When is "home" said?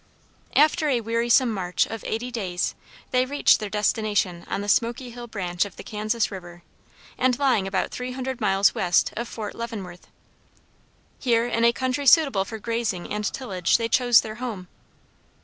14.41-14.69